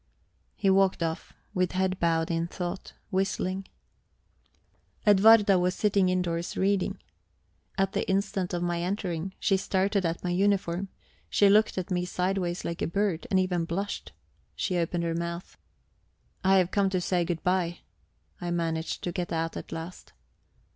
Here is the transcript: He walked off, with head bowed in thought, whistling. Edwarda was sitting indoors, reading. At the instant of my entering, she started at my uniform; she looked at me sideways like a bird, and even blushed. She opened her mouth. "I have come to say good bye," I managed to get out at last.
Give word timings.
He 0.55 0.67
walked 0.71 1.03
off, 1.03 1.31
with 1.53 1.73
head 1.73 1.99
bowed 1.99 2.31
in 2.31 2.47
thought, 2.47 2.93
whistling. 3.11 3.67
Edwarda 5.05 5.59
was 5.59 5.75
sitting 5.75 6.09
indoors, 6.09 6.57
reading. 6.57 6.97
At 7.77 7.93
the 7.93 8.09
instant 8.09 8.51
of 8.51 8.63
my 8.63 8.81
entering, 8.81 9.35
she 9.39 9.57
started 9.57 10.03
at 10.03 10.23
my 10.23 10.31
uniform; 10.31 10.87
she 11.29 11.49
looked 11.49 11.77
at 11.77 11.91
me 11.91 12.03
sideways 12.03 12.65
like 12.65 12.81
a 12.81 12.87
bird, 12.87 13.27
and 13.29 13.39
even 13.39 13.63
blushed. 13.63 14.11
She 14.55 14.75
opened 14.79 15.03
her 15.03 15.13
mouth. 15.13 15.55
"I 16.43 16.57
have 16.57 16.71
come 16.71 16.89
to 16.89 16.99
say 16.99 17.23
good 17.23 17.43
bye," 17.43 17.81
I 18.41 18.49
managed 18.49 19.03
to 19.03 19.11
get 19.11 19.31
out 19.31 19.55
at 19.55 19.71
last. 19.71 20.13